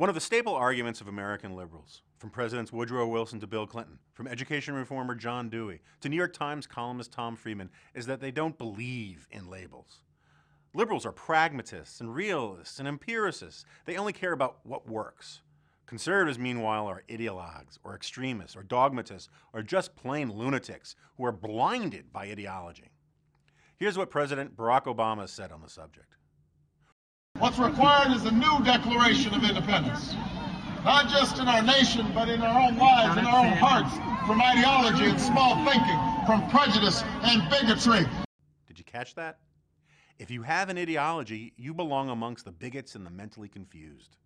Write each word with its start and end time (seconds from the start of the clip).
One 0.00 0.08
of 0.08 0.14
the 0.14 0.20
staple 0.22 0.54
arguments 0.54 1.02
of 1.02 1.08
American 1.08 1.54
liberals, 1.54 2.00
from 2.16 2.30
Presidents 2.30 2.72
Woodrow 2.72 3.06
Wilson 3.06 3.38
to 3.40 3.46
Bill 3.46 3.66
Clinton, 3.66 3.98
from 4.14 4.28
education 4.28 4.72
reformer 4.72 5.14
John 5.14 5.50
Dewey 5.50 5.82
to 6.00 6.08
New 6.08 6.16
York 6.16 6.32
Times 6.32 6.66
columnist 6.66 7.12
Tom 7.12 7.36
Friedman, 7.36 7.68
is 7.94 8.06
that 8.06 8.18
they 8.18 8.30
don't 8.30 8.56
believe 8.56 9.28
in 9.30 9.50
labels. 9.50 10.00
Liberals 10.72 11.04
are 11.04 11.12
pragmatists 11.12 12.00
and 12.00 12.14
realists 12.14 12.78
and 12.78 12.88
empiricists. 12.88 13.66
They 13.84 13.98
only 13.98 14.14
care 14.14 14.32
about 14.32 14.60
what 14.62 14.88
works. 14.88 15.42
Conservatives, 15.84 16.38
meanwhile, 16.38 16.86
are 16.86 17.04
ideologues 17.10 17.76
or 17.84 17.94
extremists 17.94 18.56
or 18.56 18.62
dogmatists 18.62 19.28
or 19.52 19.62
just 19.62 19.96
plain 19.96 20.32
lunatics 20.32 20.96
who 21.18 21.26
are 21.26 21.30
blinded 21.30 22.10
by 22.10 22.24
ideology. 22.24 22.88
Here's 23.76 23.98
what 23.98 24.08
President 24.08 24.56
Barack 24.56 24.84
Obama 24.84 25.28
said 25.28 25.52
on 25.52 25.60
the 25.60 25.68
subject. 25.68 26.16
What's 27.40 27.58
required 27.58 28.12
is 28.12 28.26
a 28.26 28.30
new 28.30 28.62
Declaration 28.64 29.32
of 29.32 29.42
Independence, 29.42 30.14
not 30.84 31.08
just 31.08 31.38
in 31.38 31.48
our 31.48 31.62
nation, 31.62 32.06
but 32.14 32.28
in 32.28 32.42
our 32.42 32.68
own 32.68 32.76
lives, 32.76 33.16
in 33.16 33.24
our 33.24 33.46
own 33.46 33.52
hearts, 33.54 33.96
from 34.26 34.42
ideology 34.42 35.06
and 35.06 35.18
small 35.18 35.54
thinking, 35.64 35.98
from 36.26 36.46
prejudice 36.50 37.02
and 37.22 37.48
bigotry. 37.48 38.06
Did 38.66 38.78
you 38.78 38.84
catch 38.84 39.14
that? 39.14 39.38
If 40.18 40.30
you 40.30 40.42
have 40.42 40.68
an 40.68 40.76
ideology, 40.76 41.54
you 41.56 41.72
belong 41.72 42.10
amongst 42.10 42.44
the 42.44 42.52
bigots 42.52 42.94
and 42.94 43.06
the 43.06 43.10
mentally 43.10 43.48
confused. 43.48 44.16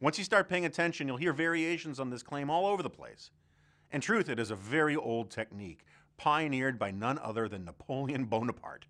Once 0.00 0.16
you 0.16 0.24
start 0.24 0.48
paying 0.48 0.64
attention, 0.64 1.06
you'll 1.06 1.18
hear 1.18 1.34
variations 1.34 2.00
on 2.00 2.08
this 2.08 2.22
claim 2.22 2.48
all 2.48 2.64
over 2.64 2.82
the 2.82 2.88
place. 2.88 3.32
In 3.92 4.00
truth, 4.00 4.30
it 4.30 4.38
is 4.38 4.50
a 4.50 4.56
very 4.56 4.96
old 4.96 5.30
technique, 5.30 5.84
pioneered 6.16 6.78
by 6.78 6.90
none 6.90 7.18
other 7.18 7.50
than 7.50 7.66
Napoleon 7.66 8.24
Bonaparte 8.24 8.86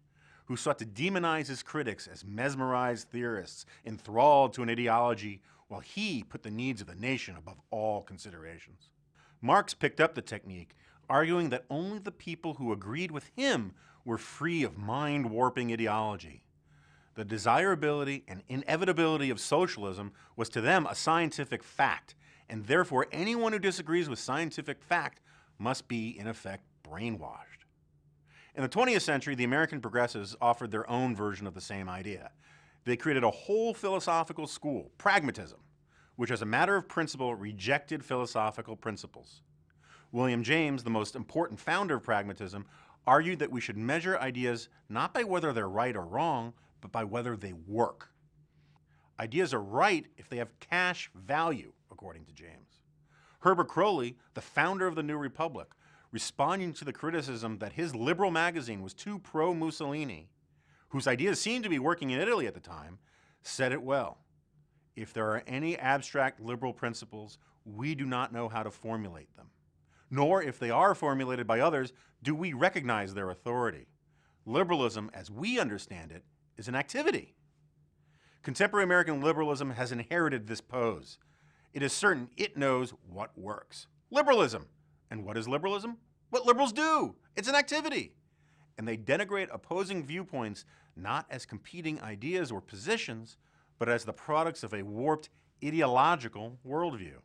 who 0.46 0.56
sought 0.56 0.78
to 0.78 0.84
demonize 0.84 1.48
his 1.48 1.62
critics 1.62 2.06
as 2.06 2.24
mesmerized 2.24 3.08
theorists 3.08 3.64
enthralled 3.84 4.52
to 4.52 4.62
an 4.62 4.70
ideology 4.70 5.40
while 5.68 5.80
he 5.80 6.22
put 6.22 6.42
the 6.42 6.50
needs 6.50 6.80
of 6.80 6.86
the 6.86 6.94
nation 6.94 7.36
above 7.36 7.60
all 7.70 8.02
considerations. 8.02 8.90
Marx 9.40 9.74
picked 9.74 10.00
up 10.00 10.14
the 10.14 10.22
technique, 10.22 10.76
arguing 11.08 11.50
that 11.50 11.64
only 11.70 11.98
the 11.98 12.12
people 12.12 12.54
who 12.54 12.72
agreed 12.72 13.10
with 13.10 13.30
him 13.36 13.72
were 14.04 14.18
free 14.18 14.62
of 14.62 14.76
mind-warping 14.76 15.72
ideology. 15.72 16.44
The 17.14 17.24
desirability 17.24 18.24
and 18.26 18.42
inevitability 18.48 19.30
of 19.30 19.40
socialism 19.40 20.12
was 20.36 20.48
to 20.50 20.60
them 20.60 20.86
a 20.86 20.94
scientific 20.94 21.62
fact, 21.62 22.14
and 22.48 22.66
therefore 22.66 23.06
anyone 23.12 23.52
who 23.52 23.58
disagrees 23.58 24.08
with 24.08 24.18
scientific 24.18 24.82
fact 24.82 25.20
must 25.58 25.88
be, 25.88 26.18
in 26.18 26.26
effect, 26.26 26.64
brainwashed. 26.82 27.63
In 28.56 28.62
the 28.62 28.68
20th 28.68 29.02
century, 29.02 29.34
the 29.34 29.44
American 29.44 29.80
progressives 29.80 30.36
offered 30.40 30.70
their 30.70 30.88
own 30.88 31.16
version 31.16 31.46
of 31.48 31.54
the 31.54 31.60
same 31.60 31.88
idea. 31.88 32.30
They 32.84 32.96
created 32.96 33.24
a 33.24 33.30
whole 33.30 33.74
philosophical 33.74 34.46
school, 34.46 34.92
pragmatism, 34.96 35.58
which 36.14 36.30
as 36.30 36.40
a 36.40 36.46
matter 36.46 36.76
of 36.76 36.88
principle 36.88 37.34
rejected 37.34 38.04
philosophical 38.04 38.76
principles. 38.76 39.42
William 40.12 40.44
James, 40.44 40.84
the 40.84 40.90
most 40.90 41.16
important 41.16 41.58
founder 41.58 41.96
of 41.96 42.04
pragmatism, 42.04 42.64
argued 43.08 43.40
that 43.40 43.50
we 43.50 43.60
should 43.60 43.76
measure 43.76 44.18
ideas 44.18 44.68
not 44.88 45.12
by 45.12 45.24
whether 45.24 45.52
they're 45.52 45.68
right 45.68 45.96
or 45.96 46.06
wrong, 46.06 46.52
but 46.80 46.92
by 46.92 47.02
whether 47.02 47.36
they 47.36 47.52
work. 47.52 48.10
Ideas 49.18 49.52
are 49.52 49.62
right 49.62 50.06
if 50.16 50.28
they 50.28 50.36
have 50.36 50.60
cash 50.60 51.10
value, 51.14 51.72
according 51.90 52.24
to 52.26 52.32
James. 52.32 52.82
Herbert 53.40 53.68
Croly, 53.68 54.14
the 54.34 54.40
founder 54.40 54.86
of 54.86 54.94
the 54.94 55.02
New 55.02 55.16
Republic, 55.16 55.68
responding 56.14 56.72
to 56.72 56.84
the 56.84 56.92
criticism 56.92 57.58
that 57.58 57.72
his 57.72 57.92
liberal 57.92 58.30
magazine 58.30 58.82
was 58.82 58.94
too 58.94 59.18
pro-Mussolini, 59.18 60.28
whose 60.90 61.08
ideas 61.08 61.40
seemed 61.40 61.64
to 61.64 61.68
be 61.68 61.80
working 61.80 62.10
in 62.10 62.20
Italy 62.20 62.46
at 62.46 62.54
the 62.54 62.60
time, 62.60 63.00
said 63.42 63.72
it 63.72 63.82
well. 63.82 64.18
If 64.94 65.12
there 65.12 65.28
are 65.30 65.42
any 65.44 65.76
abstract 65.76 66.40
liberal 66.40 66.72
principles, 66.72 67.36
we 67.64 67.96
do 67.96 68.06
not 68.06 68.32
know 68.32 68.48
how 68.48 68.62
to 68.62 68.70
formulate 68.70 69.34
them. 69.34 69.48
Nor, 70.08 70.40
if 70.40 70.60
they 70.60 70.70
are 70.70 70.94
formulated 70.94 71.48
by 71.48 71.58
others, 71.58 71.92
do 72.22 72.32
we 72.32 72.52
recognize 72.52 73.12
their 73.12 73.30
authority. 73.30 73.88
Liberalism, 74.46 75.10
as 75.12 75.32
we 75.32 75.58
understand 75.58 76.12
it, 76.12 76.22
is 76.56 76.68
an 76.68 76.76
activity. 76.76 77.34
Contemporary 78.44 78.84
American 78.84 79.20
liberalism 79.20 79.70
has 79.70 79.90
inherited 79.90 80.46
this 80.46 80.60
pose. 80.60 81.18
It 81.72 81.82
is 81.82 81.92
certain 81.92 82.28
it 82.36 82.56
knows 82.56 82.94
what 83.04 83.36
works. 83.36 83.88
Liberalism, 84.12 84.68
and 85.14 85.24
what 85.24 85.38
is 85.38 85.46
liberalism? 85.46 85.96
What 86.30 86.44
liberals 86.44 86.72
do. 86.72 87.14
It's 87.36 87.48
an 87.48 87.54
activity. 87.54 88.14
And 88.76 88.88
they 88.88 88.96
denigrate 88.96 89.46
opposing 89.52 90.04
viewpoints 90.04 90.64
not 90.96 91.24
as 91.30 91.46
competing 91.46 92.00
ideas 92.00 92.50
or 92.50 92.60
positions, 92.60 93.36
but 93.78 93.88
as 93.88 94.04
the 94.04 94.12
products 94.12 94.64
of 94.64 94.74
a 94.74 94.82
warped 94.82 95.28
ideological 95.64 96.58
worldview. 96.66 97.18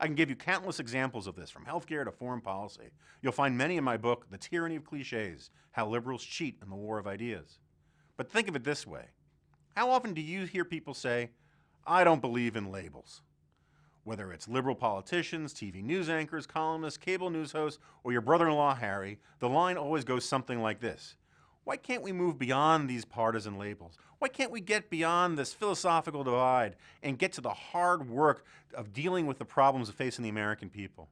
I 0.00 0.06
can 0.06 0.14
give 0.14 0.30
you 0.30 0.36
countless 0.36 0.80
examples 0.80 1.26
of 1.26 1.36
this, 1.36 1.50
from 1.50 1.66
healthcare 1.66 2.06
to 2.06 2.10
foreign 2.10 2.40
policy. 2.40 2.90
You'll 3.20 3.32
find 3.32 3.58
many 3.58 3.76
in 3.76 3.84
my 3.84 3.98
book, 3.98 4.26
The 4.30 4.38
Tyranny 4.38 4.76
of 4.76 4.84
Cliches, 4.84 5.50
How 5.72 5.88
Liberals 5.88 6.24
Cheat 6.24 6.56
in 6.62 6.70
the 6.70 6.76
War 6.76 6.98
of 6.98 7.06
Ideas. 7.06 7.58
But 8.16 8.30
think 8.30 8.48
of 8.48 8.56
it 8.56 8.64
this 8.64 8.86
way. 8.86 9.08
How 9.76 9.90
often 9.90 10.14
do 10.14 10.22
you 10.22 10.46
hear 10.46 10.64
people 10.64 10.94
say, 10.94 11.30
I 11.86 12.02
don't 12.02 12.22
believe 12.22 12.56
in 12.56 12.72
labels? 12.72 13.20
Whether 14.08 14.32
it's 14.32 14.48
liberal 14.48 14.74
politicians, 14.74 15.52
TV 15.52 15.84
news 15.84 16.08
anchors, 16.08 16.46
columnists, 16.46 16.96
cable 16.96 17.28
news 17.28 17.52
hosts, 17.52 17.78
or 18.02 18.10
your 18.10 18.22
brother-in-law 18.22 18.76
Harry, 18.76 19.18
the 19.38 19.50
line 19.50 19.76
always 19.76 20.02
goes 20.02 20.24
something 20.24 20.62
like 20.62 20.80
this. 20.80 21.16
Why 21.64 21.76
can't 21.76 22.02
we 22.02 22.12
move 22.12 22.38
beyond 22.38 22.88
these 22.88 23.04
partisan 23.04 23.58
labels? 23.58 23.98
Why 24.18 24.28
can't 24.28 24.50
we 24.50 24.62
get 24.62 24.88
beyond 24.88 25.36
this 25.36 25.52
philosophical 25.52 26.24
divide 26.24 26.76
and 27.02 27.18
get 27.18 27.34
to 27.34 27.42
the 27.42 27.50
hard 27.50 28.08
work 28.08 28.46
of 28.72 28.94
dealing 28.94 29.26
with 29.26 29.38
the 29.38 29.44
problems 29.44 29.90
facing 29.90 30.22
the 30.22 30.30
American 30.30 30.70
people? 30.70 31.10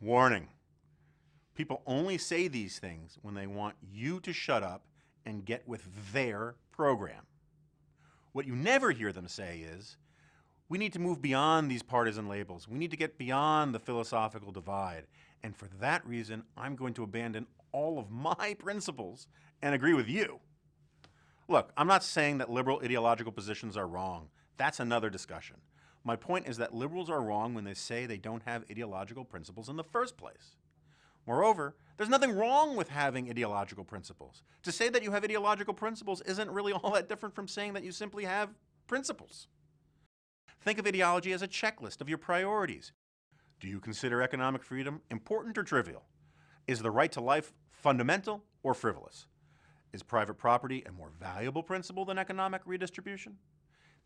Warning. 0.00 0.48
People 1.54 1.80
only 1.86 2.18
say 2.18 2.48
these 2.48 2.80
things 2.80 3.18
when 3.22 3.34
they 3.34 3.46
want 3.46 3.76
you 3.80 4.18
to 4.22 4.32
shut 4.32 4.64
up 4.64 4.82
and 5.24 5.44
get 5.44 5.68
with 5.68 5.84
their 6.12 6.56
program. 6.72 7.22
What 8.32 8.48
you 8.48 8.56
never 8.56 8.90
hear 8.90 9.12
them 9.12 9.28
say 9.28 9.60
is, 9.60 9.96
we 10.68 10.78
need 10.78 10.92
to 10.94 10.98
move 10.98 11.22
beyond 11.22 11.70
these 11.70 11.82
partisan 11.82 12.28
labels. 12.28 12.68
We 12.68 12.78
need 12.78 12.90
to 12.90 12.96
get 12.96 13.18
beyond 13.18 13.74
the 13.74 13.78
philosophical 13.78 14.52
divide. 14.52 15.06
And 15.42 15.56
for 15.56 15.68
that 15.80 16.06
reason, 16.06 16.42
I'm 16.56 16.74
going 16.74 16.94
to 16.94 17.04
abandon 17.04 17.46
all 17.72 17.98
of 17.98 18.10
my 18.10 18.54
principles 18.58 19.28
and 19.62 19.74
agree 19.74 19.94
with 19.94 20.08
you. 20.08 20.40
Look, 21.48 21.72
I'm 21.76 21.86
not 21.86 22.02
saying 22.02 22.38
that 22.38 22.50
liberal 22.50 22.80
ideological 22.82 23.32
positions 23.32 23.76
are 23.76 23.86
wrong. 23.86 24.28
That's 24.56 24.80
another 24.80 25.10
discussion. 25.10 25.56
My 26.02 26.16
point 26.16 26.48
is 26.48 26.56
that 26.56 26.74
liberals 26.74 27.10
are 27.10 27.20
wrong 27.20 27.54
when 27.54 27.64
they 27.64 27.74
say 27.74 28.06
they 28.06 28.16
don't 28.16 28.42
have 28.44 28.64
ideological 28.70 29.24
principles 29.24 29.68
in 29.68 29.76
the 29.76 29.84
first 29.84 30.16
place. 30.16 30.56
Moreover, 31.26 31.76
there's 31.96 32.08
nothing 32.08 32.36
wrong 32.36 32.76
with 32.76 32.88
having 32.88 33.28
ideological 33.28 33.84
principles. 33.84 34.42
To 34.62 34.72
say 34.72 34.88
that 34.88 35.02
you 35.02 35.10
have 35.12 35.24
ideological 35.24 35.74
principles 35.74 36.22
isn't 36.22 36.50
really 36.50 36.72
all 36.72 36.92
that 36.92 37.08
different 37.08 37.34
from 37.34 37.48
saying 37.48 37.74
that 37.74 37.84
you 37.84 37.92
simply 37.92 38.24
have 38.24 38.50
principles. 38.86 39.48
Think 40.66 40.80
of 40.80 40.86
ideology 40.88 41.32
as 41.32 41.42
a 41.42 41.46
checklist 41.46 42.00
of 42.00 42.08
your 42.08 42.18
priorities. 42.18 42.90
Do 43.60 43.68
you 43.68 43.78
consider 43.78 44.20
economic 44.20 44.64
freedom 44.64 45.00
important 45.12 45.56
or 45.56 45.62
trivial? 45.62 46.02
Is 46.66 46.80
the 46.80 46.90
right 46.90 47.12
to 47.12 47.20
life 47.20 47.52
fundamental 47.70 48.42
or 48.64 48.74
frivolous? 48.74 49.28
Is 49.92 50.02
private 50.02 50.34
property 50.34 50.82
a 50.84 50.90
more 50.90 51.12
valuable 51.20 51.62
principle 51.62 52.04
than 52.04 52.18
economic 52.18 52.62
redistribution? 52.64 53.36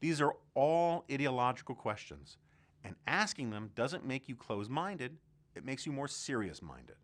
These 0.01 0.21
are 0.21 0.35
all 0.55 1.07
ideological 1.11 1.75
questions, 1.75 2.37
and 2.85 2.95
asking 3.07 3.49
them 3.49 3.71
doesn't 3.75 4.05
make 4.05 4.29
you 4.29 4.37
close-minded, 4.37 5.17
it 5.55 5.65
makes 5.65 5.87
you 5.87 5.93
more 5.93 6.09
serious-minded. 6.09 6.97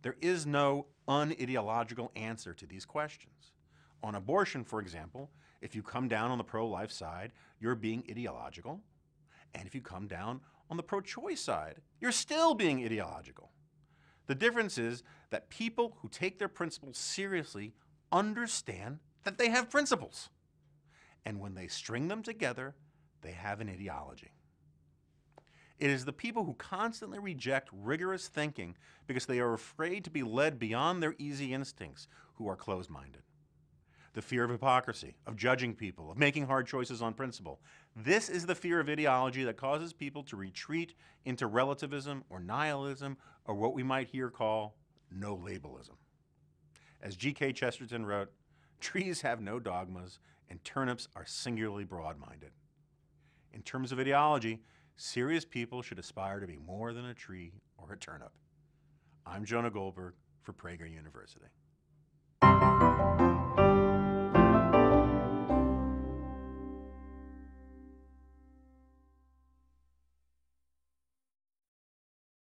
There 0.00 0.16
is 0.22 0.46
no 0.46 0.86
unideological 1.06 2.08
answer 2.16 2.54
to 2.54 2.64
these 2.64 2.86
questions. 2.86 3.52
On 4.02 4.14
abortion, 4.16 4.64
for 4.64 4.80
example, 4.80 5.30
if 5.60 5.74
you 5.74 5.82
come 5.82 6.08
down 6.08 6.30
on 6.30 6.38
the 6.38 6.44
pro-life 6.44 6.90
side, 6.90 7.32
you're 7.60 7.76
being 7.76 8.04
ideological. 8.10 8.80
And 9.54 9.66
if 9.66 9.74
you 9.74 9.80
come 9.80 10.08
down 10.08 10.40
on 10.70 10.76
the 10.76 10.82
pro-choice 10.82 11.40
side, 11.40 11.76
you're 12.00 12.12
still 12.12 12.54
being 12.54 12.84
ideological. 12.84 13.50
The 14.26 14.34
difference 14.34 14.78
is 14.78 15.02
that 15.30 15.50
people 15.50 15.96
who 16.00 16.08
take 16.08 16.38
their 16.38 16.48
principles 16.48 16.98
seriously 16.98 17.74
understand 18.10 18.98
that 19.24 19.38
they 19.38 19.50
have 19.50 19.70
principles. 19.70 20.30
And 21.24 21.38
when 21.38 21.54
they 21.54 21.68
string 21.68 22.08
them 22.08 22.22
together, 22.22 22.74
they 23.20 23.32
have 23.32 23.60
an 23.60 23.68
ideology. 23.68 24.32
It 25.78 25.90
is 25.90 26.04
the 26.04 26.12
people 26.12 26.44
who 26.44 26.54
constantly 26.54 27.18
reject 27.18 27.68
rigorous 27.72 28.28
thinking 28.28 28.76
because 29.06 29.26
they 29.26 29.40
are 29.40 29.52
afraid 29.52 30.04
to 30.04 30.10
be 30.10 30.22
led 30.22 30.58
beyond 30.58 31.02
their 31.02 31.14
easy 31.18 31.52
instincts 31.52 32.08
who 32.34 32.48
are 32.48 32.56
closed-minded 32.56 33.22
the 34.14 34.22
fear 34.22 34.44
of 34.44 34.50
hypocrisy, 34.50 35.14
of 35.26 35.36
judging 35.36 35.74
people, 35.74 36.10
of 36.10 36.18
making 36.18 36.46
hard 36.46 36.66
choices 36.66 37.00
on 37.00 37.14
principle. 37.14 37.60
This 37.96 38.28
is 38.28 38.46
the 38.46 38.54
fear 38.54 38.78
of 38.80 38.88
ideology 38.88 39.44
that 39.44 39.56
causes 39.56 39.92
people 39.92 40.22
to 40.24 40.36
retreat 40.36 40.94
into 41.24 41.46
relativism 41.46 42.24
or 42.28 42.38
nihilism 42.40 43.16
or 43.46 43.54
what 43.54 43.74
we 43.74 43.82
might 43.82 44.08
here 44.08 44.30
call 44.30 44.76
no 45.10 45.34
labelism. 45.34 45.96
As 47.00 47.16
G.K. 47.16 47.52
Chesterton 47.54 48.06
wrote, 48.06 48.30
trees 48.80 49.22
have 49.22 49.40
no 49.40 49.58
dogmas 49.58 50.18
and 50.48 50.62
turnips 50.64 51.08
are 51.16 51.26
singularly 51.26 51.84
broad-minded. 51.84 52.50
In 53.52 53.62
terms 53.62 53.92
of 53.92 53.98
ideology, 53.98 54.60
serious 54.96 55.44
people 55.44 55.82
should 55.82 55.98
aspire 55.98 56.40
to 56.40 56.46
be 56.46 56.58
more 56.58 56.92
than 56.92 57.06
a 57.06 57.14
tree 57.14 57.52
or 57.78 57.92
a 57.94 57.98
turnip. 57.98 58.32
I'm 59.26 59.44
Jonah 59.44 59.70
Goldberg 59.70 60.14
for 60.42 60.52
Prager 60.52 60.90
University. 60.90 61.46